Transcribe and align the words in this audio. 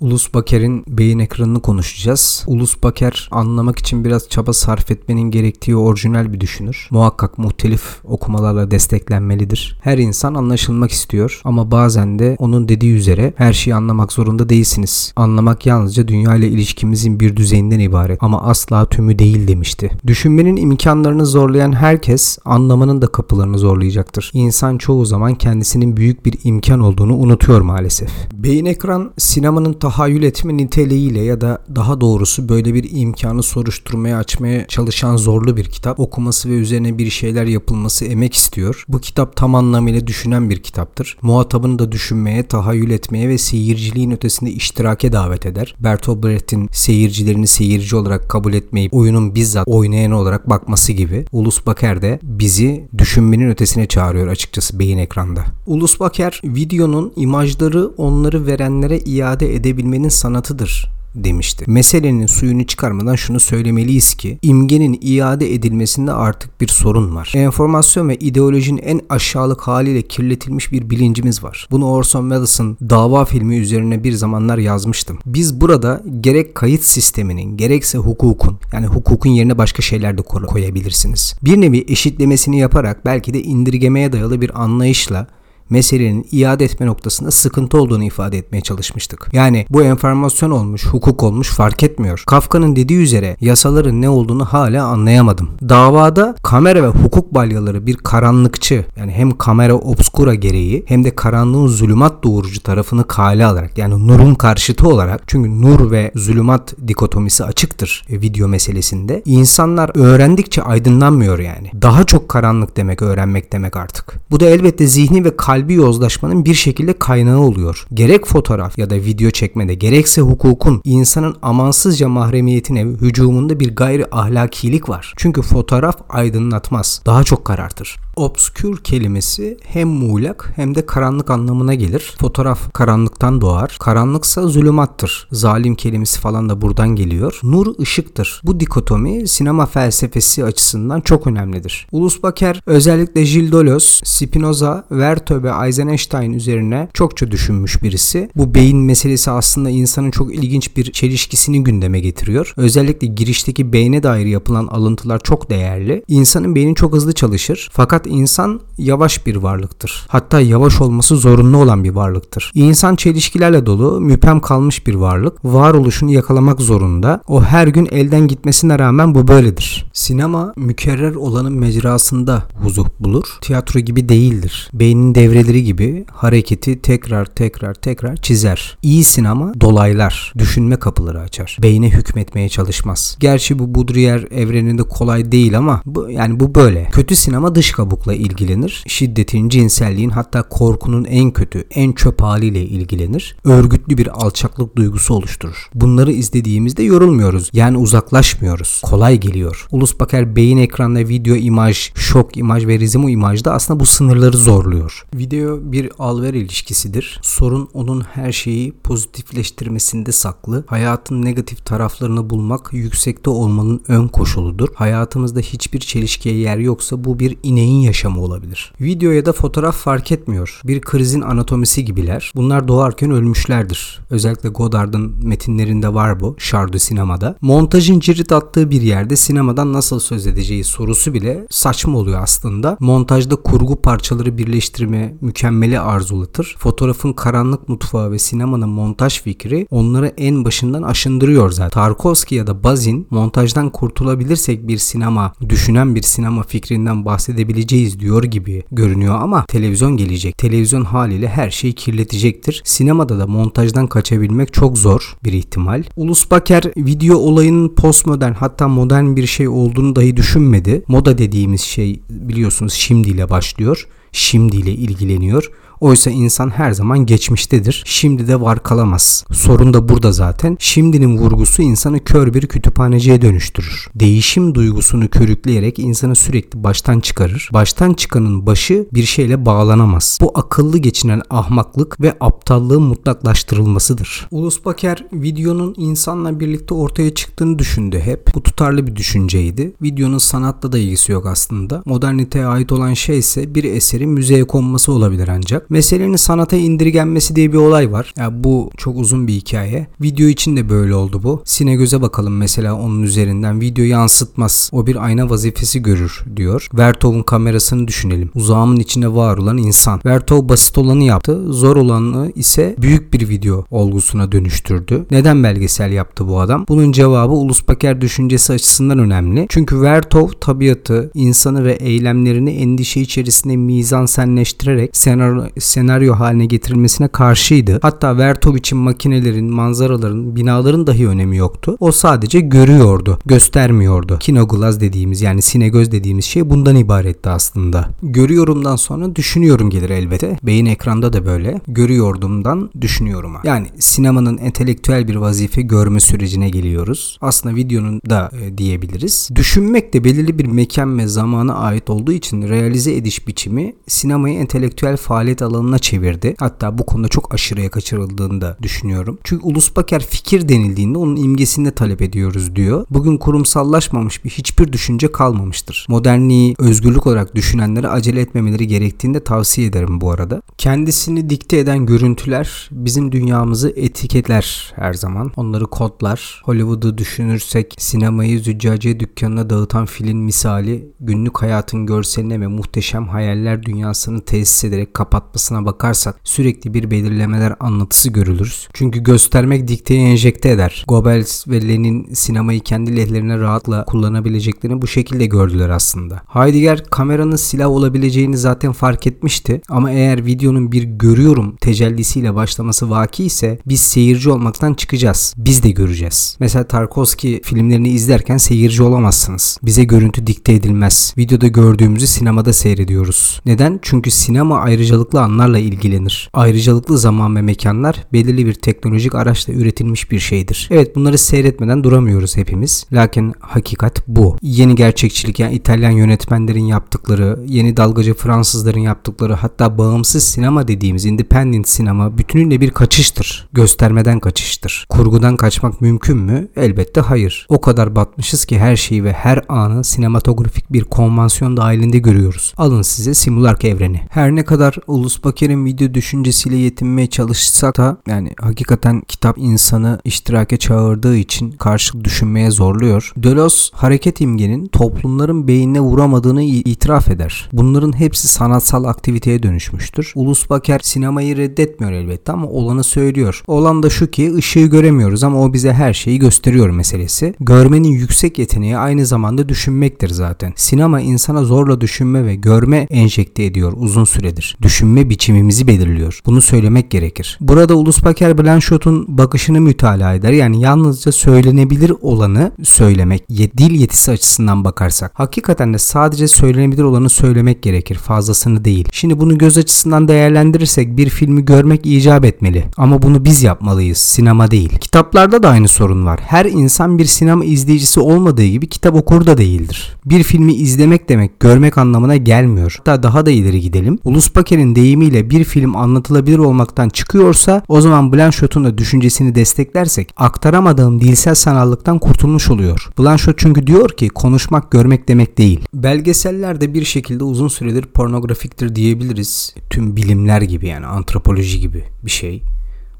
Ulus 0.00 0.34
Baker'in 0.34 0.84
beyin 0.88 1.18
ekranını 1.18 1.60
konuşacağız. 1.60 2.44
Ulus 2.46 2.82
Baker 2.82 3.28
anlamak 3.32 3.78
için 3.78 4.04
biraz 4.04 4.28
çaba 4.28 4.52
sarf 4.52 4.90
etmenin 4.90 5.30
gerektiği 5.30 5.76
orijinal 5.76 6.32
bir 6.32 6.40
düşünür. 6.40 6.88
Muhakkak 6.90 7.38
muhtelif 7.38 7.82
okumalarla 8.04 8.70
desteklenmelidir. 8.70 9.78
Her 9.82 9.98
insan 9.98 10.34
anlaşılmak 10.34 10.90
istiyor 10.90 11.40
ama 11.44 11.70
bazen 11.70 12.18
de 12.18 12.36
onun 12.38 12.68
dediği 12.68 12.94
üzere 12.94 13.34
her 13.36 13.52
şeyi 13.52 13.74
anlamak 13.74 14.12
zorunda 14.12 14.48
değilsiniz. 14.48 15.12
Anlamak 15.16 15.66
yalnızca 15.66 16.08
dünya 16.08 16.36
ile 16.36 16.48
ilişkimizin 16.48 17.20
bir 17.20 17.36
düzeyinden 17.36 17.78
ibaret 17.78 18.22
ama 18.22 18.42
asla 18.42 18.86
tümü 18.86 19.18
değil 19.18 19.48
demişti. 19.48 19.90
Düşünmenin 20.06 20.56
imkanlarını 20.56 21.26
zorlayan 21.26 21.72
herkes 21.72 22.38
anlamanın 22.44 23.02
da 23.02 23.06
kapılarını 23.06 23.58
zorlayacaktır. 23.58 24.30
İnsan 24.34 24.78
çoğu 24.78 25.06
zaman 25.06 25.34
kendisinin 25.34 25.96
büyük 25.96 26.26
bir 26.26 26.34
imkan 26.44 26.80
olduğunu 26.80 27.16
unutuyor 27.16 27.60
maalesef. 27.60 28.10
Beyin 28.32 28.64
ekran 28.64 29.12
sinemanın 29.18 29.72
tahayyül 29.90 30.22
etme 30.22 30.56
niteliğiyle 30.56 31.20
ya 31.20 31.40
da 31.40 31.58
daha 31.74 32.00
doğrusu 32.00 32.48
böyle 32.48 32.74
bir 32.74 32.88
imkanı 32.90 33.42
soruşturmaya 33.42 34.18
açmaya 34.18 34.66
çalışan 34.66 35.16
zorlu 35.16 35.56
bir 35.56 35.64
kitap. 35.64 36.00
Okuması 36.00 36.50
ve 36.50 36.54
üzerine 36.54 36.98
bir 36.98 37.10
şeyler 37.10 37.44
yapılması 37.44 38.04
emek 38.04 38.34
istiyor. 38.34 38.84
Bu 38.88 39.00
kitap 39.00 39.36
tam 39.36 39.54
anlamıyla 39.54 40.06
düşünen 40.06 40.50
bir 40.50 40.62
kitaptır. 40.62 41.16
Muhatabını 41.22 41.78
da 41.78 41.92
düşünmeye, 41.92 42.42
tahayyül 42.42 42.90
etmeye 42.90 43.28
ve 43.28 43.38
seyirciliğin 43.38 44.10
ötesinde 44.10 44.50
iştirake 44.50 45.12
davet 45.12 45.46
eder. 45.46 45.74
Bertolt 45.80 46.24
Brecht'in 46.24 46.68
seyircilerini 46.72 47.46
seyirci 47.46 47.96
olarak 47.96 48.28
kabul 48.28 48.52
etmeyip 48.52 48.94
oyunun 48.94 49.34
bizzat 49.34 49.68
oynayan 49.68 50.12
olarak 50.12 50.50
bakması 50.50 50.92
gibi 50.92 51.24
Ulus 51.32 51.66
Baker 51.66 52.02
de 52.02 52.18
bizi 52.22 52.88
düşünmenin 52.98 53.50
ötesine 53.50 53.86
çağırıyor 53.86 54.28
açıkçası 54.28 54.78
beyin 54.78 54.98
ekranda. 54.98 55.44
Ulus 55.66 56.00
Baker 56.00 56.40
videonun 56.44 57.12
imajları 57.16 57.90
onları 57.96 58.46
verenlere 58.46 58.98
iade 58.98 59.54
edebilir 59.54 59.79
edebilmenin 59.80 60.08
sanatıdır 60.08 60.90
demişti. 61.14 61.64
Meselenin 61.66 62.26
suyunu 62.26 62.66
çıkarmadan 62.66 63.14
şunu 63.14 63.40
söylemeliyiz 63.40 64.14
ki 64.14 64.38
imgenin 64.42 64.98
iade 65.02 65.54
edilmesinde 65.54 66.12
artık 66.12 66.60
bir 66.60 66.68
sorun 66.68 67.14
var. 67.16 67.32
Enformasyon 67.34 68.08
ve 68.08 68.16
ideolojinin 68.16 68.82
en 68.82 69.00
aşağılık 69.08 69.60
haliyle 69.60 70.02
kirletilmiş 70.02 70.72
bir 70.72 70.90
bilincimiz 70.90 71.42
var. 71.44 71.68
Bunu 71.70 71.90
Orson 71.90 72.22
Welles'ın 72.22 72.76
dava 72.80 73.24
filmi 73.24 73.56
üzerine 73.56 74.04
bir 74.04 74.12
zamanlar 74.12 74.58
yazmıştım. 74.58 75.18
Biz 75.26 75.60
burada 75.60 76.02
gerek 76.20 76.54
kayıt 76.54 76.82
sisteminin 76.82 77.56
gerekse 77.56 77.98
hukukun 77.98 78.58
yani 78.72 78.86
hukukun 78.86 79.30
yerine 79.30 79.58
başka 79.58 79.82
şeyler 79.82 80.18
de 80.18 80.22
koyabilirsiniz. 80.22 81.34
Bir 81.42 81.60
nevi 81.60 81.84
eşitlemesini 81.88 82.58
yaparak 82.58 83.04
belki 83.04 83.34
de 83.34 83.42
indirgemeye 83.42 84.12
dayalı 84.12 84.40
bir 84.40 84.62
anlayışla 84.62 85.26
meselenin 85.70 86.26
iade 86.32 86.64
etme 86.64 86.86
noktasında 86.86 87.30
sıkıntı 87.30 87.78
olduğunu 87.78 88.04
ifade 88.04 88.38
etmeye 88.38 88.60
çalışmıştık. 88.60 89.28
Yani 89.32 89.66
bu 89.70 89.82
enformasyon 89.82 90.50
olmuş, 90.50 90.86
hukuk 90.86 91.22
olmuş 91.22 91.50
fark 91.50 91.82
etmiyor. 91.82 92.22
Kafka'nın 92.26 92.76
dediği 92.76 92.98
üzere 92.98 93.36
yasaların 93.40 94.02
ne 94.02 94.08
olduğunu 94.08 94.44
hala 94.44 94.84
anlayamadım. 94.84 95.50
Davada 95.68 96.34
kamera 96.42 96.82
ve 96.82 96.86
hukuk 96.86 97.34
balyaları 97.34 97.86
bir 97.86 97.96
karanlıkçı 97.96 98.84
yani 98.96 99.12
hem 99.12 99.30
kamera 99.30 99.74
obskura 99.74 100.34
gereği 100.34 100.84
hem 100.86 101.04
de 101.04 101.14
karanlığın 101.14 101.66
zulümat 101.66 102.24
doğurucu 102.24 102.62
tarafını 102.62 103.04
kale 103.06 103.46
alarak 103.46 103.78
yani 103.78 104.08
nurun 104.08 104.34
karşıtı 104.34 104.88
olarak 104.88 105.22
çünkü 105.26 105.62
nur 105.62 105.90
ve 105.90 106.12
zulümat 106.14 106.74
dikotomisi 106.88 107.44
açıktır 107.44 108.04
video 108.10 108.48
meselesinde. 108.48 109.22
İnsanlar 109.24 109.90
öğrendikçe 109.94 110.62
aydınlanmıyor 110.62 111.38
yani. 111.38 111.70
Daha 111.82 112.04
çok 112.04 112.28
karanlık 112.28 112.76
demek 112.76 113.02
öğrenmek 113.02 113.52
demek 113.52 113.76
artık. 113.76 114.14
Bu 114.30 114.40
da 114.40 114.46
elbette 114.46 114.86
zihni 114.86 115.24
ve 115.24 115.36
kalbi 115.36 115.59
kalbi 115.60 115.74
yozlaşmanın 115.74 116.44
bir 116.44 116.54
şekilde 116.54 116.92
kaynağı 116.92 117.38
oluyor. 117.38 117.86
Gerek 117.94 118.26
fotoğraf 118.26 118.78
ya 118.78 118.90
da 118.90 118.94
video 118.94 119.30
çekmede 119.30 119.74
gerekse 119.74 120.20
hukukun 120.20 120.80
insanın 120.84 121.36
amansızca 121.42 122.08
mahremiyetine 122.08 122.80
hücumunda 122.80 123.60
bir 123.60 123.76
gayri 123.76 124.06
ahlakilik 124.12 124.88
var. 124.88 125.14
Çünkü 125.16 125.42
fotoğraf 125.42 125.96
aydınlatmaz, 126.08 127.02
daha 127.06 127.24
çok 127.24 127.44
karartır. 127.44 127.96
Obskür 128.20 128.76
kelimesi 128.76 129.58
hem 129.62 129.88
muğlak 129.88 130.52
hem 130.56 130.74
de 130.74 130.86
karanlık 130.86 131.30
anlamına 131.30 131.74
gelir. 131.74 132.14
Fotoğraf 132.20 132.72
karanlıktan 132.72 133.40
doğar. 133.40 133.76
Karanlıksa 133.80 134.46
zulümattır. 134.46 135.28
Zalim 135.32 135.74
kelimesi 135.74 136.20
falan 136.20 136.48
da 136.48 136.60
buradan 136.60 136.88
geliyor. 136.96 137.40
Nur 137.42 137.78
ışıktır. 137.78 138.40
Bu 138.44 138.60
dikotomi 138.60 139.28
sinema 139.28 139.66
felsefesi 139.66 140.44
açısından 140.44 141.00
çok 141.00 141.26
önemlidir. 141.26 141.86
Ulus 141.92 142.22
Baker 142.22 142.62
özellikle 142.66 143.22
Gilles 143.22 143.52
Deleuze, 143.52 143.86
Spinoza, 144.04 144.84
Verto 144.90 145.42
ve 145.42 145.50
Eisenstein 145.66 146.32
üzerine 146.32 146.88
çokça 146.94 147.30
düşünmüş 147.30 147.82
birisi. 147.82 148.30
Bu 148.36 148.54
beyin 148.54 148.78
meselesi 148.78 149.30
aslında 149.30 149.70
insanın 149.70 150.10
çok 150.10 150.34
ilginç 150.34 150.76
bir 150.76 150.92
çelişkisini 150.92 151.64
gündeme 151.64 152.00
getiriyor. 152.00 152.54
Özellikle 152.56 153.06
girişteki 153.06 153.72
beyne 153.72 154.02
dair 154.02 154.26
yapılan 154.26 154.66
alıntılar 154.66 155.20
çok 155.24 155.50
değerli. 155.50 156.04
İnsanın 156.08 156.54
beyni 156.54 156.74
çok 156.74 156.94
hızlı 156.94 157.12
çalışır. 157.12 157.70
Fakat 157.72 158.09
insan 158.10 158.60
yavaş 158.78 159.26
bir 159.26 159.36
varlıktır. 159.36 160.06
Hatta 160.08 160.40
yavaş 160.40 160.80
olması 160.80 161.16
zorunlu 161.16 161.56
olan 161.56 161.84
bir 161.84 161.90
varlıktır. 161.90 162.52
İnsan 162.54 162.96
çelişkilerle 162.96 163.66
dolu, 163.66 164.00
müpem 164.00 164.40
kalmış 164.40 164.86
bir 164.86 164.94
varlık. 164.94 165.44
Varoluşunu 165.44 166.10
yakalamak 166.10 166.60
zorunda. 166.60 167.20
O 167.28 167.42
her 167.42 167.66
gün 167.66 167.88
elden 167.90 168.28
gitmesine 168.28 168.78
rağmen 168.78 169.14
bu 169.14 169.28
böyledir. 169.28 169.90
Sinema 169.92 170.52
mükerrer 170.56 171.14
olanın 171.14 171.52
mecrasında 171.52 172.42
huzur 172.62 172.86
bulur. 173.00 173.24
Tiyatro 173.40 173.80
gibi 173.80 174.08
değildir. 174.08 174.70
Beynin 174.74 175.14
devreleri 175.14 175.64
gibi 175.64 176.04
hareketi 176.12 176.82
tekrar 176.82 177.24
tekrar 177.24 177.74
tekrar 177.74 178.16
çizer. 178.16 178.78
İyi 178.82 179.04
sinema 179.04 179.60
dolaylar, 179.60 180.32
düşünme 180.38 180.76
kapıları 180.76 181.20
açar. 181.20 181.58
Beyne 181.62 181.90
hükmetmeye 181.90 182.48
çalışmaz. 182.48 183.16
Gerçi 183.20 183.58
bu 183.58 183.74
Baudrillard 183.74 184.22
evreninde 184.30 184.82
kolay 184.82 185.32
değil 185.32 185.58
ama 185.58 185.82
bu, 185.86 186.10
yani 186.10 186.40
bu 186.40 186.54
böyle. 186.54 186.88
Kötü 186.92 187.16
sinema 187.16 187.54
dış 187.54 187.72
kabuk 187.72 187.99
çabukla 188.00 188.14
ilgilenir. 188.14 188.84
Şiddetin, 188.86 189.48
cinselliğin 189.48 190.10
hatta 190.10 190.42
korkunun 190.42 191.04
en 191.04 191.30
kötü, 191.30 191.64
en 191.70 191.92
çöp 191.92 192.22
haliyle 192.22 192.62
ilgilenir. 192.62 193.36
Örgütlü 193.44 193.98
bir 193.98 194.24
alçaklık 194.24 194.76
duygusu 194.76 195.14
oluşturur. 195.14 195.70
Bunları 195.74 196.12
izlediğimizde 196.12 196.82
yorulmuyoruz. 196.82 197.50
Yani 197.52 197.78
uzaklaşmıyoruz. 197.78 198.80
Kolay 198.84 199.20
geliyor. 199.20 199.66
Ulus 199.70 200.00
Baker 200.00 200.36
beyin 200.36 200.58
ekranla 200.58 200.98
video 200.98 201.36
imaj, 201.36 201.92
şok 201.94 202.36
imaj 202.36 202.66
ve 202.66 202.78
rizimu 202.78 203.10
imajda 203.10 203.52
aslında 203.52 203.80
bu 203.80 203.86
sınırları 203.86 204.36
zorluyor. 204.36 205.04
Video 205.14 205.58
bir 205.62 205.90
alver 205.98 206.34
ilişkisidir. 206.34 207.20
Sorun 207.22 207.68
onun 207.74 208.00
her 208.00 208.32
şeyi 208.32 208.72
pozitifleştirmesinde 208.72 210.12
saklı. 210.12 210.64
Hayatın 210.66 211.22
negatif 211.24 211.66
taraflarını 211.66 212.30
bulmak 212.30 212.72
yüksekte 212.72 213.30
olmanın 213.30 213.82
ön 213.88 214.08
koşuludur. 214.08 214.68
Hayatımızda 214.74 215.40
hiçbir 215.40 215.80
çelişkiye 215.80 216.34
yer 216.36 216.58
yoksa 216.58 217.04
bu 217.04 217.18
bir 217.18 217.36
ineğin 217.42 217.79
yaşamı 217.80 218.20
olabilir. 218.20 218.72
Video 218.80 219.10
ya 219.10 219.26
da 219.26 219.32
fotoğraf 219.32 219.76
fark 219.76 220.12
etmiyor. 220.12 220.60
Bir 220.64 220.80
krizin 220.80 221.20
anatomisi 221.20 221.84
gibiler. 221.84 222.32
Bunlar 222.36 222.68
doğarken 222.68 223.10
ölmüşlerdir. 223.10 224.00
Özellikle 224.10 224.48
Godard'ın 224.48 225.14
metinlerinde 225.22 225.94
var 225.94 226.20
bu. 226.20 226.36
Şardu 226.38 226.78
sinemada. 226.78 227.36
Montajın 227.40 228.00
cirit 228.00 228.32
attığı 228.32 228.70
bir 228.70 228.82
yerde 228.82 229.16
sinemadan 229.16 229.72
nasıl 229.72 230.00
söz 230.00 230.26
edeceği 230.26 230.64
sorusu 230.64 231.14
bile 231.14 231.46
saçma 231.50 231.98
oluyor 231.98 232.22
aslında. 232.22 232.76
Montajda 232.80 233.36
kurgu 233.36 233.80
parçaları 233.80 234.38
birleştirme 234.38 235.14
mükemmeli 235.20 235.80
arzulatır. 235.80 236.56
Fotoğrafın 236.58 237.12
karanlık 237.12 237.68
mutfağı 237.68 238.12
ve 238.12 238.18
sinemanın 238.18 238.68
montaj 238.68 239.22
fikri 239.22 239.66
onları 239.70 240.06
en 240.06 240.44
başından 240.44 240.82
aşındırıyor 240.82 241.50
zaten. 241.50 241.70
Tarkovski 241.70 242.34
ya 242.34 242.46
da 242.46 242.64
Bazin 242.64 243.06
montajdan 243.10 243.70
kurtulabilirsek 243.70 244.68
bir 244.68 244.78
sinema, 244.78 245.32
düşünen 245.48 245.94
bir 245.94 246.02
sinema 246.02 246.42
fikrinden 246.42 247.04
bahsedebileceği 247.04 247.69
geleceğiz 247.70 248.00
diyor 248.00 248.24
gibi 248.24 248.62
görünüyor 248.72 249.14
ama 249.20 249.44
televizyon 249.46 249.96
gelecek. 249.96 250.38
Televizyon 250.38 250.84
haliyle 250.84 251.28
her 251.28 251.50
şeyi 251.50 251.72
kirletecektir. 251.72 252.62
Sinemada 252.64 253.18
da 253.18 253.26
montajdan 253.26 253.86
kaçabilmek 253.86 254.52
çok 254.52 254.78
zor 254.78 255.16
bir 255.24 255.32
ihtimal. 255.32 255.82
Ulus 255.96 256.30
Baker 256.30 256.62
video 256.76 257.18
olayının 257.18 257.74
postmodern 257.74 258.32
hatta 258.32 258.68
modern 258.68 259.16
bir 259.16 259.26
şey 259.26 259.48
olduğunu 259.48 259.96
dahi 259.96 260.16
düşünmedi. 260.16 260.82
Moda 260.88 261.18
dediğimiz 261.18 261.60
şey 261.60 262.00
biliyorsunuz 262.10 262.72
şimdiyle 262.72 263.30
başlıyor. 263.30 263.86
Şimdiyle 264.12 264.72
ilgileniyor. 264.72 265.50
Oysa 265.80 266.10
insan 266.10 266.50
her 266.50 266.72
zaman 266.72 267.06
geçmiştedir. 267.06 267.82
Şimdi 267.86 268.28
de 268.28 268.40
var 268.40 268.62
kalamaz. 268.62 269.24
Sorun 269.32 269.74
da 269.74 269.88
burada 269.88 270.12
zaten. 270.12 270.56
Şimdinin 270.60 271.18
vurgusu 271.18 271.62
insanı 271.62 272.04
kör 272.04 272.34
bir 272.34 272.46
kütüphaneciye 272.46 273.22
dönüştürür. 273.22 273.88
Değişim 273.94 274.54
duygusunu 274.54 275.08
körükleyerek 275.08 275.78
insanı 275.78 276.16
sürekli 276.16 276.64
baştan 276.64 277.00
çıkarır. 277.00 277.48
Baştan 277.52 277.94
çıkanın 277.94 278.46
başı 278.46 278.86
bir 278.92 279.04
şeyle 279.04 279.46
bağlanamaz. 279.46 280.18
Bu 280.20 280.32
akıllı 280.34 280.78
geçinen 280.78 281.22
ahmaklık 281.30 282.00
ve 282.00 282.16
aptallığın 282.20 282.82
mutlaklaştırılmasıdır. 282.82 284.28
Ulus 284.30 284.64
Baker 284.64 285.06
videonun 285.12 285.74
insanla 285.76 286.40
birlikte 286.40 286.74
ortaya 286.74 287.14
çıktığını 287.14 287.58
düşündü 287.58 288.00
hep. 288.00 288.34
Bu 288.34 288.42
tutarlı 288.42 288.86
bir 288.86 288.96
düşünceydi. 288.96 289.72
Videonun 289.82 290.18
sanatla 290.18 290.72
da 290.72 290.78
ilgisi 290.78 291.12
yok 291.12 291.26
aslında. 291.26 291.82
Moderniteye 291.84 292.46
ait 292.46 292.72
olan 292.72 292.94
şey 292.94 293.18
ise 293.18 293.54
bir 293.54 293.64
eserin 293.64 294.10
müzeye 294.10 294.44
konması 294.44 294.92
olabilir 294.92 295.28
ancak. 295.28 295.69
Meselenin 295.70 296.16
sanata 296.16 296.56
indirgenmesi 296.56 297.36
diye 297.36 297.52
bir 297.52 297.58
olay 297.58 297.92
var. 297.92 298.14
Ya 298.18 298.44
bu 298.44 298.70
çok 298.76 298.98
uzun 298.98 299.26
bir 299.26 299.32
hikaye. 299.32 299.86
Video 300.02 300.28
için 300.28 300.56
de 300.56 300.68
böyle 300.68 300.94
oldu 300.94 301.22
bu. 301.22 301.42
Sine 301.44 301.74
göze 301.74 302.02
bakalım 302.02 302.36
mesela 302.36 302.74
onun 302.74 303.02
üzerinden. 303.02 303.60
Video 303.60 303.84
yansıtmaz. 303.84 304.70
O 304.72 304.86
bir 304.86 305.04
ayna 305.04 305.30
vazifesi 305.30 305.82
görür 305.82 306.24
diyor. 306.36 306.68
Vertov'un 306.74 307.22
kamerasını 307.22 307.88
düşünelim. 307.88 308.30
Uzağımın 308.34 308.76
içinde 308.76 309.14
var 309.14 309.38
olan 309.38 309.58
insan. 309.58 310.00
Vertov 310.06 310.48
basit 310.48 310.78
olanı 310.78 311.04
yaptı. 311.04 311.52
Zor 311.52 311.76
olanı 311.76 312.32
ise 312.34 312.74
büyük 312.78 313.12
bir 313.12 313.28
video 313.28 313.64
olgusuna 313.70 314.32
dönüştürdü. 314.32 315.06
Neden 315.10 315.42
belgesel 315.42 315.92
yaptı 315.92 316.28
bu 316.28 316.40
adam? 316.40 316.64
Bunun 316.68 316.92
cevabı 316.92 317.32
Ulus 317.32 317.68
Baker 317.68 318.00
düşüncesi 318.00 318.52
açısından 318.52 318.98
önemli. 318.98 319.46
Çünkü 319.48 319.80
Vertov 319.80 320.28
tabiatı, 320.40 321.10
insanı 321.14 321.64
ve 321.64 321.72
eylemlerini 321.72 322.50
endişe 322.50 323.00
içerisinde 323.00 323.56
mizan 323.56 324.06
senleştirerek 324.06 324.96
senaryo, 324.96 325.44
senaryo 325.60 326.14
haline 326.14 326.46
getirilmesine 326.46 327.08
karşıydı. 327.08 327.78
Hatta 327.82 328.18
Vertov 328.18 328.56
için 328.56 328.78
makinelerin, 328.78 329.52
manzaraların, 329.52 330.36
binaların 330.36 330.86
dahi 330.86 331.08
önemi 331.08 331.36
yoktu. 331.36 331.76
O 331.80 331.92
sadece 331.92 332.40
görüyordu, 332.40 333.18
göstermiyordu. 333.26 334.18
Kinoglaz 334.20 334.80
dediğimiz 334.80 335.22
yani 335.22 335.42
sinegöz 335.42 335.92
dediğimiz 335.92 336.24
şey 336.24 336.50
bundan 336.50 336.76
ibaretti 336.76 337.28
aslında. 337.28 337.88
Görüyorumdan 338.02 338.76
sonra 338.76 339.16
düşünüyorum 339.16 339.70
gelir 339.70 339.90
elbette. 339.90 340.38
Beyin 340.42 340.66
ekranda 340.66 341.12
da 341.12 341.26
böyle. 341.26 341.60
Görüyordumdan 341.68 342.70
düşünüyorum'a. 342.80 343.40
Yani 343.44 343.66
sinemanın 343.78 344.38
entelektüel 344.38 345.08
bir 345.08 345.16
vazife 345.16 345.62
görme 345.62 346.00
sürecine 346.00 346.50
geliyoruz. 346.50 347.18
Aslında 347.20 347.54
videonun 347.54 348.00
da 348.10 348.30
e, 348.42 348.58
diyebiliriz. 348.58 349.28
Düşünmek 349.34 349.94
de 349.94 350.04
belirli 350.04 350.38
bir 350.38 350.46
mekan 350.46 350.98
ve 350.98 351.06
zamana 351.06 351.54
ait 351.54 351.90
olduğu 351.90 352.12
için 352.12 352.48
realize 352.48 352.94
ediş 352.94 353.26
biçimi 353.26 353.74
sinemayı 353.86 354.38
entelektüel 354.38 354.96
faaliyet 354.96 355.42
alanına 355.50 355.78
çevirdi. 355.78 356.34
Hatta 356.38 356.78
bu 356.78 356.86
konuda 356.86 357.08
çok 357.08 357.34
aşırıya 357.34 357.70
kaçırıldığını 357.70 358.40
da 358.40 358.56
düşünüyorum. 358.62 359.18
Çünkü 359.24 359.46
Ulus 359.46 359.76
Baker 359.76 360.06
fikir 360.06 360.48
denildiğinde 360.48 360.98
onun 360.98 361.16
imgesini 361.16 361.66
de 361.66 361.70
talep 361.70 362.02
ediyoruz 362.02 362.56
diyor. 362.56 362.86
Bugün 362.90 363.18
kurumsallaşmamış 363.18 364.24
bir 364.24 364.30
hiçbir 364.30 364.72
düşünce 364.72 365.12
kalmamıştır. 365.12 365.86
Modernliği 365.88 366.54
özgürlük 366.58 367.06
olarak 367.06 367.34
düşünenlere 367.34 367.88
acele 367.88 368.20
etmemeleri 368.20 368.66
gerektiğini 368.66 369.14
de 369.14 369.24
tavsiye 369.24 369.66
ederim 369.66 370.00
bu 370.00 370.10
arada. 370.10 370.42
Kendisini 370.58 371.30
dikte 371.30 371.58
eden 371.58 371.86
görüntüler 371.86 372.68
bizim 372.72 373.12
dünyamızı 373.12 373.72
etiketler 373.76 374.72
her 374.76 374.94
zaman. 374.94 375.32
Onları 375.36 375.66
kodlar. 375.66 376.42
Hollywood'u 376.44 376.98
düşünürsek 376.98 377.74
sinemayı 377.78 378.40
züccaciye 378.40 379.00
dükkanına 379.00 379.50
dağıtan 379.50 379.86
filin 379.86 380.18
misali 380.18 380.92
günlük 381.00 381.42
hayatın 381.42 381.86
görseline 381.86 382.40
ve 382.40 382.46
muhteşem 382.46 383.08
hayaller 383.08 383.62
dünyasını 383.62 384.20
tesis 384.20 384.64
ederek 384.64 384.94
kapatmasına 385.40 385.66
bakarsak 385.66 386.20
sürekli 386.24 386.74
bir 386.74 386.90
belirlemeler 386.90 387.54
anlatısı 387.60 388.10
görülür. 388.10 388.68
Çünkü 388.74 389.02
göstermek 389.02 389.68
dikteyi 389.68 390.00
enjekte 390.00 390.48
eder. 390.48 390.84
Goebbels 390.88 391.48
ve 391.48 391.68
Lenin 391.68 392.14
sinemayı 392.14 392.60
kendi 392.60 392.96
lehlerine 392.96 393.38
rahatla 393.38 393.84
kullanabileceklerini 393.84 394.82
bu 394.82 394.86
şekilde 394.86 395.26
gördüler 395.26 395.68
aslında. 395.68 396.22
Heidegger 396.28 396.84
kameranın 396.84 397.36
silah 397.36 397.68
olabileceğini 397.68 398.36
zaten 398.36 398.72
fark 398.72 399.06
etmişti 399.06 399.60
ama 399.68 399.90
eğer 399.90 400.26
videonun 400.26 400.72
bir 400.72 400.82
görüyorum 400.82 401.56
tecellisiyle 401.56 402.34
başlaması 402.34 402.90
vaki 402.90 403.24
ise 403.24 403.58
biz 403.66 403.80
seyirci 403.80 404.30
olmaktan 404.30 404.74
çıkacağız. 404.74 405.34
Biz 405.36 405.62
de 405.62 405.70
göreceğiz. 405.70 406.36
Mesela 406.40 406.64
Tarkovski 406.64 407.40
filmlerini 407.44 407.88
izlerken 407.88 408.38
seyirci 408.38 408.82
olamazsınız. 408.82 409.58
Bize 409.62 409.84
görüntü 409.84 410.26
dikte 410.26 410.52
edilmez. 410.52 411.14
Videoda 411.18 411.46
gördüğümüzü 411.46 412.06
sinemada 412.06 412.52
seyrediyoruz. 412.52 413.40
Neden? 413.46 413.78
Çünkü 413.82 414.10
sinema 414.10 414.60
ayrıcalıklı 414.60 415.19
anlarla 415.20 415.58
ilgilenir. 415.58 416.30
Ayrıcalıklı 416.32 416.98
zaman 416.98 417.36
ve 417.36 417.42
mekanlar 417.42 418.06
belirli 418.12 418.46
bir 418.46 418.54
teknolojik 418.54 419.14
araçla 419.14 419.52
üretilmiş 419.52 420.10
bir 420.10 420.18
şeydir. 420.18 420.68
Evet 420.70 420.96
bunları 420.96 421.18
seyretmeden 421.18 421.84
duramıyoruz 421.84 422.36
hepimiz. 422.36 422.86
Lakin 422.92 423.34
hakikat 423.40 424.08
bu. 424.08 424.36
Yeni 424.42 424.74
gerçekçilik 424.74 425.40
yani 425.40 425.54
İtalyan 425.54 425.90
yönetmenlerin 425.90 426.64
yaptıkları, 426.64 427.38
yeni 427.46 427.76
dalgacı 427.76 428.14
Fransızların 428.14 428.80
yaptıkları 428.80 429.34
hatta 429.34 429.78
bağımsız 429.78 430.24
sinema 430.24 430.68
dediğimiz 430.68 431.04
independent 431.04 431.68
sinema 431.68 432.18
bütünüyle 432.18 432.60
bir 432.60 432.70
kaçıştır. 432.70 433.48
Göstermeden 433.52 434.20
kaçıştır. 434.20 434.86
Kurgudan 434.88 435.36
kaçmak 435.36 435.80
mümkün 435.80 436.16
mü? 436.16 436.48
Elbette 436.56 437.00
hayır. 437.00 437.46
O 437.48 437.60
kadar 437.60 437.96
batmışız 437.96 438.44
ki 438.44 438.58
her 438.58 438.76
şeyi 438.76 439.04
ve 439.04 439.12
her 439.12 439.44
anı 439.48 439.84
sinematografik 439.84 440.72
bir 440.72 440.84
konvansiyon 440.84 441.56
dahilinde 441.56 441.98
görüyoruz. 441.98 442.54
Alın 442.56 442.82
size 442.82 443.14
simulak 443.14 443.64
evreni. 443.64 444.00
Her 444.10 444.34
ne 444.36 444.44
kadar 444.44 444.76
Ulus 444.86 445.09
Baker'in 445.24 445.64
video 445.64 445.94
düşüncesiyle 445.94 446.56
yetinmeye 446.56 447.06
çalışsak 447.06 447.76
da 447.76 447.96
yani 448.08 448.30
hakikaten 448.40 449.02
kitap 449.08 449.38
insanı 449.38 450.00
iştirake 450.04 450.56
çağırdığı 450.56 451.16
için 451.16 451.50
karşı 451.50 452.04
düşünmeye 452.04 452.50
zorluyor. 452.50 453.12
Deleuze 453.16 453.70
hareket 453.72 454.20
imgenin 454.20 454.66
toplumların 454.66 455.48
beynine 455.48 455.80
vuramadığını 455.80 456.42
itiraf 456.42 457.08
eder. 457.08 457.48
Bunların 457.52 457.98
hepsi 457.98 458.28
sanatsal 458.28 458.84
aktiviteye 458.84 459.42
dönüşmüştür. 459.42 460.12
Ulus 460.14 460.50
Baker 460.50 460.80
sinemayı 460.82 461.36
reddetmiyor 461.36 461.92
elbette 461.92 462.32
ama 462.32 462.46
olanı 462.46 462.84
söylüyor. 462.84 463.42
Olan 463.46 463.82
da 463.82 463.90
şu 463.90 464.10
ki 464.10 464.34
ışığı 464.34 464.66
göremiyoruz 464.66 465.24
ama 465.24 465.42
o 465.42 465.52
bize 465.52 465.72
her 465.72 465.92
şeyi 465.92 466.18
gösteriyor 466.18 466.70
meselesi. 466.70 467.34
Görmenin 467.40 467.88
yüksek 467.88 468.38
yeteneği 468.38 468.78
aynı 468.78 469.06
zamanda 469.06 469.48
düşünmektir 469.48 470.08
zaten. 470.08 470.52
Sinema 470.56 471.00
insana 471.00 471.44
zorla 471.44 471.80
düşünme 471.80 472.24
ve 472.24 472.34
görme 472.34 472.86
enjekte 472.90 473.44
ediyor 473.44 473.72
uzun 473.76 474.04
süredir. 474.04 474.56
Düşünme 474.62 474.99
biçimimizi 475.08 475.66
belirliyor. 475.66 476.20
Bunu 476.26 476.42
söylemek 476.42 476.90
gerekir. 476.90 477.38
Burada 477.40 477.74
Ulus 477.74 478.04
Baker 478.04 478.38
Blanchot'un 478.38 479.18
bakışını 479.18 479.60
mütalaa 479.60 480.14
eder. 480.14 480.32
Yani 480.32 480.60
yalnızca 480.60 481.12
söylenebilir 481.12 481.92
olanı 482.00 482.52
söylemek. 482.62 483.28
Dil 483.30 483.70
yetisi 483.70 484.10
açısından 484.10 484.64
bakarsak. 484.64 485.12
Hakikaten 485.14 485.74
de 485.74 485.78
sadece 485.78 486.28
söylenebilir 486.28 486.82
olanı 486.82 487.08
söylemek 487.08 487.62
gerekir. 487.62 487.94
Fazlasını 487.94 488.64
değil. 488.64 488.88
Şimdi 488.92 489.20
bunu 489.20 489.38
göz 489.38 489.58
açısından 489.58 490.08
değerlendirirsek 490.08 490.96
bir 490.96 491.08
filmi 491.08 491.44
görmek 491.44 491.86
icap 491.86 492.24
etmeli. 492.24 492.64
Ama 492.76 493.02
bunu 493.02 493.24
biz 493.24 493.42
yapmalıyız. 493.42 493.98
Sinema 493.98 494.50
değil. 494.50 494.78
Kitaplarda 494.78 495.42
da 495.42 495.48
aynı 495.48 495.68
sorun 495.68 496.06
var. 496.06 496.20
Her 496.22 496.44
insan 496.44 496.98
bir 496.98 497.04
sinema 497.04 497.44
izleyicisi 497.44 498.00
olmadığı 498.00 498.44
gibi 498.44 498.68
kitap 498.68 498.94
okur 498.94 499.26
da 499.26 499.38
değildir. 499.38 499.96
Bir 500.04 500.22
filmi 500.22 500.54
izlemek 500.54 501.08
demek 501.08 501.40
görmek 501.40 501.78
anlamına 501.78 502.16
gelmiyor. 502.16 502.74
Hatta 502.78 503.02
daha 503.02 503.26
da 503.26 503.30
ileri 503.30 503.60
gidelim. 503.60 503.98
Ulus 504.04 504.34
Baker'in 504.34 504.76
deyimiyle 504.90 505.30
bir 505.30 505.44
film 505.44 505.76
anlatılabilir 505.76 506.38
olmaktan 506.38 506.88
çıkıyorsa 506.88 507.62
o 507.68 507.80
zaman 507.80 508.12
Blanchot'un 508.12 508.64
da 508.64 508.78
düşüncesini 508.78 509.34
desteklersek 509.34 510.12
aktaramadığım 510.16 511.00
dilsel 511.00 511.34
sanallıktan 511.34 511.98
kurtulmuş 511.98 512.50
oluyor. 512.50 512.90
Blanchot 512.98 513.38
çünkü 513.38 513.66
diyor 513.66 513.90
ki 513.90 514.08
konuşmak 514.08 514.70
görmek 514.70 515.08
demek 515.08 515.38
değil. 515.38 515.60
Belgeseller 515.74 516.60
de 516.60 516.74
bir 516.74 516.84
şekilde 516.84 517.24
uzun 517.24 517.48
süredir 517.48 517.82
pornografiktir 517.82 518.74
diyebiliriz. 518.74 519.54
Tüm 519.70 519.96
bilimler 519.96 520.42
gibi 520.42 520.66
yani 520.66 520.86
antropoloji 520.86 521.60
gibi 521.60 521.84
bir 522.04 522.10
şey. 522.10 522.42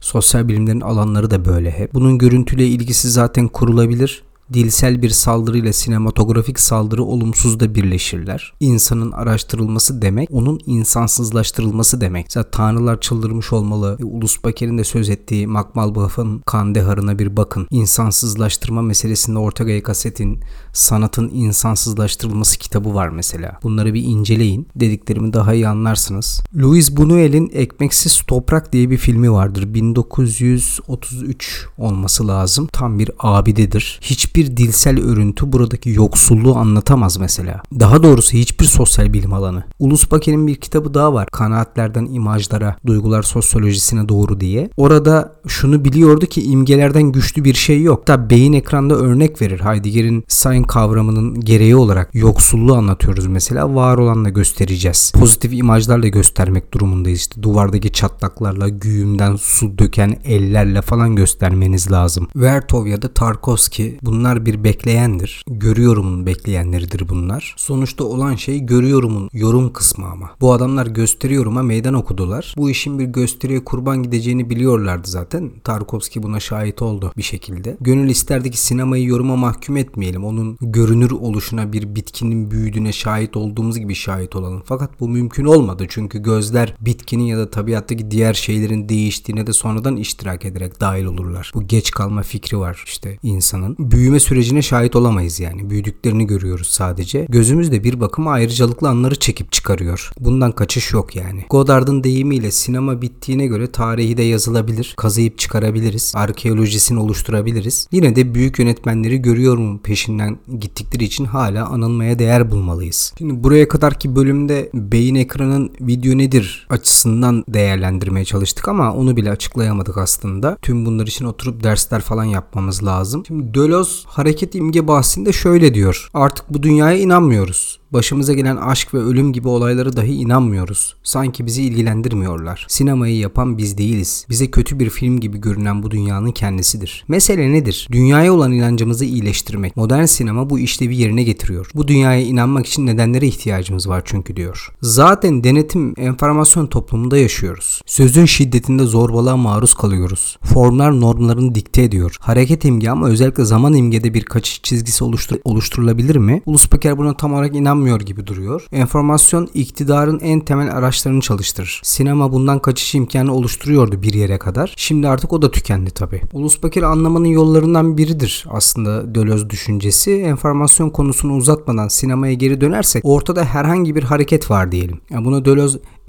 Sosyal 0.00 0.48
bilimlerin 0.48 0.80
alanları 0.80 1.30
da 1.30 1.44
böyle 1.44 1.70
hep. 1.70 1.94
Bunun 1.94 2.18
görüntüyle 2.18 2.66
ilgisi 2.66 3.10
zaten 3.10 3.48
kurulabilir 3.48 4.22
dilsel 4.52 5.02
bir 5.02 5.10
saldırı 5.10 5.58
ile 5.58 5.72
sinematografik 5.72 6.60
saldırı 6.60 7.04
olumsuz 7.04 7.60
da 7.60 7.74
birleşirler. 7.74 8.52
İnsanın 8.60 9.12
araştırılması 9.12 10.02
demek, 10.02 10.28
onun 10.32 10.60
insansızlaştırılması 10.66 12.00
demek. 12.00 12.26
Mesela 12.26 12.50
tanrılar 12.50 13.00
çıldırmış 13.00 13.52
olmalı. 13.52 13.96
E, 14.00 14.04
Ulus 14.04 14.44
Baker'in 14.44 14.78
de 14.78 14.84
söz 14.84 15.10
ettiği 15.10 15.46
Makmal 15.46 15.94
Baf'ın 15.94 16.38
Kandehar'ına 16.46 17.18
bir 17.18 17.36
bakın. 17.36 17.66
İnsansızlaştırma 17.70 18.82
meselesinde 18.82 19.38
Ortega 19.38 19.70
y 19.70 19.80
Gasset'in 19.80 20.40
Sanatın 20.72 21.30
insansızlaştırılması 21.34 22.58
kitabı 22.58 22.94
var 22.94 23.08
mesela. 23.08 23.58
Bunları 23.62 23.94
bir 23.94 24.02
inceleyin. 24.02 24.68
Dediklerimi 24.76 25.32
daha 25.32 25.54
iyi 25.54 25.68
anlarsınız. 25.68 26.42
Louis 26.56 26.90
Buñuel'in 26.90 27.50
Ekmeksiz 27.52 28.22
Toprak 28.26 28.72
diye 28.72 28.90
bir 28.90 28.96
filmi 28.96 29.32
vardır. 29.32 29.74
1933 29.74 31.66
olması 31.78 32.28
lazım. 32.28 32.68
Tam 32.72 32.98
bir 32.98 33.10
abidedir. 33.18 33.98
Hiçbir 34.02 34.56
dilsel 34.56 35.00
örüntü 35.00 35.52
buradaki 35.52 35.90
yoksulluğu 35.90 36.56
anlatamaz 36.56 37.16
mesela. 37.16 37.62
Daha 37.80 38.02
doğrusu 38.02 38.32
hiçbir 38.32 38.64
sosyal 38.64 39.12
bilim 39.12 39.32
alanı. 39.32 39.64
Ulus 39.78 40.10
Baker'in 40.10 40.46
bir 40.46 40.54
kitabı 40.54 40.94
daha 40.94 41.14
var. 41.14 41.28
Kanaatlerden 41.32 42.04
imajlara, 42.04 42.76
duygular 42.86 43.22
sosyolojisine 43.22 44.08
doğru 44.08 44.40
diye. 44.40 44.70
Orada 44.76 45.32
şunu 45.46 45.84
biliyordu 45.84 46.26
ki 46.26 46.42
imgelerden 46.42 47.02
güçlü 47.02 47.44
bir 47.44 47.54
şey 47.54 47.82
yok. 47.82 48.08
Da 48.08 48.30
beyin 48.30 48.52
ekranda 48.52 48.94
örnek 48.94 49.42
verir. 49.42 49.60
Heidegger'in 49.60 50.24
Science 50.28 50.59
kavramının 50.62 51.40
gereği 51.40 51.76
olarak 51.76 52.14
yoksulluğu 52.14 52.74
anlatıyoruz 52.74 53.26
mesela. 53.26 53.74
Var 53.74 53.98
olanla 53.98 54.28
göstereceğiz. 54.28 55.12
Pozitif 55.14 55.52
imajlarla 55.52 56.08
göstermek 56.08 56.74
durumundayız. 56.74 57.18
İşte 57.18 57.42
duvardaki 57.42 57.92
çatlaklarla, 57.92 58.68
güğümden 58.68 59.36
su 59.36 59.78
döken 59.78 60.16
ellerle 60.24 60.82
falan 60.82 61.16
göstermeniz 61.16 61.92
lazım. 61.92 62.28
Vertov 62.36 62.86
ya 62.86 63.02
da 63.02 63.08
Tarkovski 63.08 63.98
Bunlar 64.02 64.46
bir 64.46 64.64
bekleyendir. 64.64 65.44
Görüyorumun 65.46 66.26
bekleyenleridir 66.26 67.08
bunlar. 67.08 67.54
Sonuçta 67.58 68.04
olan 68.04 68.34
şey 68.34 68.60
görüyorumun 68.60 69.30
yorum 69.32 69.72
kısmı 69.72 70.06
ama. 70.06 70.30
Bu 70.40 70.52
adamlar 70.52 70.86
gösteriyoruma 70.86 71.62
meydan 71.62 71.94
okudular. 71.94 72.54
Bu 72.56 72.70
işin 72.70 72.98
bir 72.98 73.04
gösteriye 73.04 73.64
kurban 73.64 74.02
gideceğini 74.02 74.50
biliyorlardı 74.50 75.08
zaten. 75.10 75.50
Tarkovski 75.64 76.22
buna 76.22 76.40
şahit 76.40 76.82
oldu 76.82 77.12
bir 77.16 77.22
şekilde. 77.22 77.76
Gönül 77.80 78.08
isterdi 78.08 78.50
ki 78.50 78.60
sinemayı 78.60 79.04
yoruma 79.04 79.36
mahkum 79.36 79.76
etmeyelim. 79.76 80.24
Onun 80.24 80.49
görünür 80.60 81.10
oluşuna 81.10 81.72
bir 81.72 81.94
bitkinin 81.94 82.50
büyüdüğüne 82.50 82.92
şahit 82.92 83.36
olduğumuz 83.36 83.78
gibi 83.78 83.94
şahit 83.94 84.36
olalım. 84.36 84.62
Fakat 84.64 85.00
bu 85.00 85.08
mümkün 85.08 85.44
olmadı. 85.44 85.86
Çünkü 85.88 86.22
gözler 86.22 86.74
bitkinin 86.80 87.24
ya 87.24 87.38
da 87.38 87.50
tabiattaki 87.50 88.10
diğer 88.10 88.34
şeylerin 88.34 88.88
değiştiğine 88.88 89.46
de 89.46 89.52
sonradan 89.52 89.96
iştirak 89.96 90.44
ederek 90.44 90.80
dahil 90.80 91.04
olurlar. 91.04 91.52
Bu 91.54 91.66
geç 91.66 91.90
kalma 91.90 92.22
fikri 92.22 92.58
var 92.58 92.84
işte 92.86 93.18
insanın. 93.22 93.76
Büyüme 93.78 94.20
sürecine 94.20 94.62
şahit 94.62 94.96
olamayız 94.96 95.40
yani. 95.40 95.70
Büyüdüklerini 95.70 96.26
görüyoruz 96.26 96.66
sadece. 96.66 97.26
Gözümüz 97.28 97.72
de 97.72 97.84
bir 97.84 98.00
bakıma 98.00 98.32
ayrıcalıklı 98.32 98.88
anları 98.88 99.14
çekip 99.14 99.52
çıkarıyor. 99.52 100.10
Bundan 100.20 100.52
kaçış 100.52 100.92
yok 100.92 101.16
yani. 101.16 101.44
Godard'ın 101.50 102.04
deyimiyle 102.04 102.50
sinema 102.50 103.02
bittiğine 103.02 103.46
göre 103.46 103.72
tarihi 103.72 104.16
de 104.16 104.22
yazılabilir. 104.22 104.94
Kazıyıp 104.96 105.38
çıkarabiliriz. 105.38 106.12
Arkeolojisini 106.16 106.98
oluşturabiliriz. 106.98 107.88
Yine 107.92 108.16
de 108.16 108.34
büyük 108.34 108.58
yönetmenleri 108.58 109.22
görüyor 109.22 109.58
mu 109.58 109.80
peşinden 109.82 110.38
gittikleri 110.58 111.04
için 111.04 111.24
hala 111.24 111.66
anılmaya 111.66 112.18
değer 112.18 112.50
bulmalıyız. 112.50 113.14
Şimdi 113.18 113.44
buraya 113.44 113.68
kadarki 113.68 114.16
bölümde 114.16 114.70
beyin 114.74 115.14
ekranın 115.14 115.70
video 115.80 116.18
nedir 116.18 116.66
açısından 116.70 117.44
değerlendirmeye 117.48 118.24
çalıştık 118.24 118.68
ama 118.68 118.94
onu 118.94 119.16
bile 119.16 119.30
açıklayamadık 119.30 119.98
aslında. 119.98 120.56
Tüm 120.62 120.86
bunlar 120.86 121.06
için 121.06 121.24
oturup 121.24 121.62
dersler 121.62 122.00
falan 122.00 122.24
yapmamız 122.24 122.84
lazım. 122.84 123.22
Şimdi 123.26 123.54
Deleuze 123.54 123.90
hareket 124.06 124.54
imge 124.54 124.88
bahsinde 124.88 125.32
şöyle 125.32 125.74
diyor. 125.74 126.08
Artık 126.14 126.44
bu 126.50 126.62
dünyaya 126.62 126.98
inanmıyoruz. 126.98 127.79
Başımıza 127.92 128.32
gelen 128.32 128.56
aşk 128.56 128.94
ve 128.94 128.98
ölüm 128.98 129.32
gibi 129.32 129.48
olaylara 129.48 129.96
dahi 129.96 130.12
inanmıyoruz. 130.12 130.96
Sanki 131.02 131.46
bizi 131.46 131.62
ilgilendirmiyorlar. 131.62 132.66
Sinemayı 132.68 133.16
yapan 133.16 133.58
biz 133.58 133.78
değiliz. 133.78 134.26
Bize 134.28 134.50
kötü 134.50 134.78
bir 134.78 134.90
film 134.90 135.20
gibi 135.20 135.38
görünen 135.38 135.82
bu 135.82 135.90
dünyanın 135.90 136.32
kendisidir. 136.32 137.04
Mesele 137.08 137.52
nedir? 137.52 137.88
Dünyaya 137.92 138.32
olan 138.32 138.52
inancımızı 138.52 139.04
iyileştirmek. 139.04 139.76
Modern 139.76 140.04
sinema 140.04 140.50
bu 140.50 140.58
işlevi 140.58 140.96
yerine 140.96 141.22
getiriyor. 141.22 141.70
Bu 141.74 141.88
dünyaya 141.88 142.20
inanmak 142.20 142.66
için 142.66 142.86
nedenlere 142.86 143.26
ihtiyacımız 143.26 143.88
var 143.88 144.02
çünkü 144.04 144.36
diyor. 144.36 144.68
Zaten 144.82 145.44
denetim 145.44 145.94
enformasyon 145.96 146.66
toplumunda 146.66 147.18
yaşıyoruz. 147.18 147.82
Sözün 147.86 148.24
şiddetinde 148.24 148.84
zorbalığa 148.84 149.36
maruz 149.36 149.74
kalıyoruz. 149.74 150.38
Formlar 150.42 151.00
normlarını 151.00 151.54
dikte 151.54 151.82
ediyor. 151.82 152.16
Hareket 152.20 152.64
imge 152.64 152.90
ama 152.90 153.08
özellikle 153.08 153.44
zaman 153.44 153.74
imgede 153.74 154.14
bir 154.14 154.22
kaçış 154.22 154.62
çizgisi 154.62 155.04
oluştur 155.04 155.36
oluşturulabilir 155.44 156.16
mi? 156.16 156.42
Ulus 156.46 156.68
Peker 156.68 156.98
buna 156.98 157.16
tam 157.16 157.34
olarak 157.34 157.56
inanmıyor 157.56 157.79
gibi 158.00 158.26
duruyor. 158.26 158.66
Enformasyon 158.72 159.48
iktidarın 159.54 160.20
en 160.20 160.40
temel 160.40 160.76
araçlarını 160.76 161.20
çalıştırır. 161.20 161.80
Sinema 161.84 162.32
bundan 162.32 162.58
kaçış 162.58 162.94
imkanı 162.94 163.34
oluşturuyordu 163.34 164.02
bir 164.02 164.14
yere 164.14 164.38
kadar. 164.38 164.74
Şimdi 164.76 165.08
artık 165.08 165.32
o 165.32 165.42
da 165.42 165.50
tükendi 165.50 165.90
tabi. 165.90 166.22
Ulus 166.32 166.60
Peker 166.60 166.82
anlamanın 166.82 167.24
yollarından 167.26 167.98
biridir 167.98 168.46
aslında 168.50 169.14
Deleuze 169.14 169.50
düşüncesi. 169.50 170.12
Enformasyon 170.12 170.90
konusunu 170.90 171.36
uzatmadan 171.36 171.88
sinemaya 171.88 172.34
geri 172.34 172.60
dönersek 172.60 173.04
ortada 173.04 173.44
herhangi 173.44 173.94
bir 173.94 174.02
hareket 174.02 174.50
var 174.50 174.72
diyelim. 174.72 175.00
Yani 175.10 175.24
buna 175.24 175.44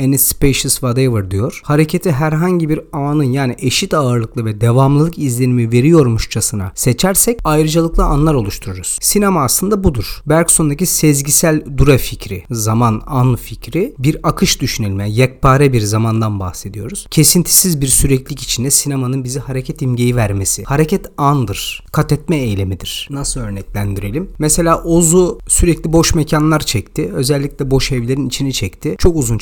Deleuze 0.02 0.12
any 0.12 0.18
spacious 0.18 0.74
whatever 0.74 1.32
diyor. 1.32 1.62
Hareketi 1.64 2.12
herhangi 2.12 2.70
bir 2.70 2.82
anın 2.94 3.24
yani 3.24 3.56
eşit 3.60 3.94
ağırlıklı 3.94 4.46
ve 4.46 4.62
devamlılık 4.62 5.20
izlenimi 5.20 5.72
veriyormuşçasına 5.72 6.72
seçersek 6.76 7.40
ayrıcalıklı 7.44 8.04
anlar 8.04 8.34
oluştururuz. 8.34 8.98
Sinema 9.02 9.44
aslında 9.44 9.84
budur. 9.84 10.22
Bergson'daki 10.26 10.86
sezgisel 10.86 11.64
dura 11.78 11.98
fikri, 11.98 12.44
zaman 12.52 13.02
an 13.08 13.36
fikri 13.36 13.94
bir 14.00 14.18
akış 14.24 14.62
düşünelim. 14.62 15.00
Yani 15.00 15.16
yekpare 15.16 15.74
bir 15.74 15.82
zamandan 15.82 16.40
bahsediyoruz. 16.40 17.08
Kesintisiz 17.12 17.82
bir 17.82 17.88
süreklilik 17.88 18.42
içinde 18.42 18.72
sinemanın 18.72 19.24
bize 19.24 19.40
hareket 19.40 19.82
imgeyi 19.82 20.16
vermesi. 20.16 20.64
Hareket 20.64 21.06
andır. 21.18 21.84
Kat 21.92 22.12
etme 22.12 22.38
eylemidir. 22.38 23.08
Nasıl 23.12 23.42
örneklendirelim? 23.42 24.30
Mesela 24.40 24.84
Ozu 24.84 25.40
sürekli 25.48 25.94
boş 25.94 26.16
mekanlar 26.16 26.60
çekti. 26.60 27.12
Özellikle 27.14 27.72
boş 27.72 27.92
evlerin 27.92 28.28
içini 28.28 28.54
çekti. 28.54 28.96
Çok 28.98 29.16
uzun 29.16 29.38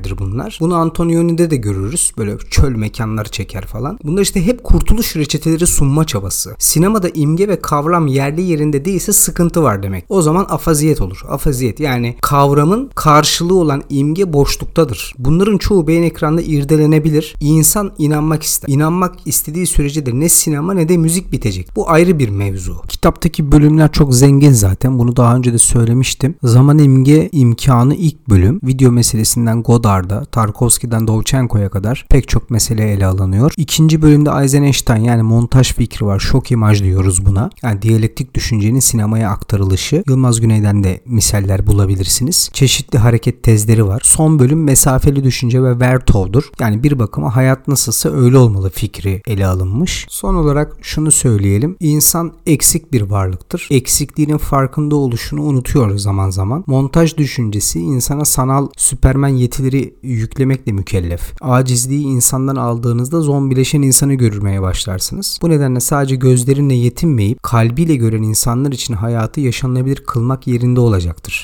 çekimlerdir 0.00 0.18
bunlar. 0.18 0.58
Bunu 0.60 0.74
Antonioni'de 0.74 1.50
de 1.50 1.56
görürüz. 1.56 2.12
Böyle 2.18 2.38
çöl 2.50 2.76
mekanlar 2.76 3.24
çeker 3.24 3.66
falan. 3.66 3.98
Bunlar 4.04 4.22
işte 4.22 4.46
hep 4.46 4.64
kurtuluş 4.64 5.16
reçeteleri 5.16 5.66
sunma 5.66 6.04
çabası. 6.04 6.54
Sinemada 6.58 7.08
imge 7.08 7.48
ve 7.48 7.60
kavram 7.60 8.06
yerli 8.06 8.42
yerinde 8.42 8.84
değilse 8.84 9.12
sıkıntı 9.12 9.62
var 9.62 9.82
demek. 9.82 10.04
O 10.08 10.22
zaman 10.22 10.46
afaziyet 10.48 11.00
olur. 11.00 11.22
Afaziyet 11.28 11.80
yani 11.80 12.16
kavramın 12.20 12.90
karşılığı 12.94 13.54
olan 13.54 13.82
imge 13.90 14.32
boşluktadır. 14.32 15.14
Bunların 15.18 15.58
çoğu 15.58 15.86
beyin 15.86 16.02
ekranda 16.02 16.42
irdelenebilir. 16.42 17.34
İnsan 17.40 17.92
inanmak 17.98 18.42
ister. 18.42 18.68
İnanmak 18.68 19.14
istediği 19.26 19.66
sürece 19.66 20.06
de 20.06 20.20
ne 20.20 20.28
sinema 20.28 20.74
ne 20.74 20.88
de 20.88 20.96
müzik 20.96 21.32
bitecek. 21.32 21.68
Bu 21.76 21.90
ayrı 21.90 22.18
bir 22.18 22.28
mevzu. 22.28 22.82
Kitaptaki 22.88 23.52
bölümler 23.52 23.92
çok 23.92 24.14
zengin 24.14 24.52
zaten. 24.52 24.98
Bunu 24.98 25.16
daha 25.16 25.36
önce 25.36 25.52
de 25.52 25.58
söylemiştim. 25.58 26.34
Zaman 26.42 26.78
imge 26.78 27.28
imkanı 27.32 27.94
ilk 27.94 28.28
bölüm. 28.28 28.60
Video 28.62 28.92
meselesinden 28.92 29.62
Godard'a, 29.90 30.24
Tarkovski'den 30.24 31.06
Dovchenko'ya 31.06 31.68
kadar 31.68 32.06
pek 32.10 32.28
çok 32.28 32.50
mesele 32.50 32.90
ele 32.90 33.06
alınıyor. 33.06 33.52
İkinci 33.56 34.02
bölümde 34.02 34.30
Eisenstein 34.42 35.04
yani 35.04 35.22
montaj 35.22 35.72
fikri 35.74 36.06
var. 36.06 36.18
Şok 36.18 36.50
imaj 36.50 36.82
diyoruz 36.82 37.26
buna. 37.26 37.50
Yani 37.62 37.82
diyalektik 37.82 38.34
düşüncenin 38.34 38.80
sinemaya 38.80 39.30
aktarılışı. 39.30 40.02
Yılmaz 40.08 40.40
Güney'den 40.40 40.84
de 40.84 41.00
misaller 41.06 41.66
bulabilirsiniz. 41.66 42.50
Çeşitli 42.52 42.98
hareket 42.98 43.42
tezleri 43.42 43.86
var. 43.86 44.00
Son 44.04 44.38
bölüm 44.38 44.64
mesafeli 44.64 45.24
düşünce 45.24 45.62
ve 45.62 45.80
Vertov'dur. 45.80 46.50
Yani 46.60 46.82
bir 46.82 46.98
bakıma 46.98 47.36
hayat 47.36 47.68
nasılsa 47.68 48.10
öyle 48.10 48.38
olmalı 48.38 48.70
fikri 48.70 49.22
ele 49.26 49.46
alınmış. 49.46 50.06
Son 50.08 50.34
olarak 50.34 50.76
şunu 50.82 51.10
söyleyelim. 51.10 51.76
İnsan 51.80 52.32
eksik 52.46 52.92
bir 52.92 53.02
varlıktır. 53.02 53.68
Eksikliğinin 53.70 54.38
farkında 54.38 54.96
oluşunu 54.96 55.42
unutuyor 55.42 55.98
zaman 55.98 56.30
zaman. 56.30 56.64
Montaj 56.66 57.16
düşüncesi 57.16 57.80
insana 57.80 58.24
sanal 58.24 58.68
süpermen 58.76 59.28
yetileri 59.28 59.79
yüklemekle 60.02 60.72
mükellef. 60.72 61.20
Acizliği 61.40 62.04
insandan 62.04 62.56
aldığınızda 62.56 63.20
zombileşen 63.20 63.82
insanı 63.82 64.14
görmeye 64.14 64.62
başlarsınız. 64.62 65.38
Bu 65.42 65.50
nedenle 65.50 65.80
sadece 65.80 66.16
gözlerinle 66.16 66.74
yetinmeyip 66.74 67.42
kalbiyle 67.42 67.96
gören 67.96 68.22
insanlar 68.22 68.72
için 68.72 68.94
hayatı 68.94 69.40
yaşanılabilir 69.40 70.02
kılmak 70.06 70.46
yerinde 70.46 70.80
olacaktır. 70.80 71.38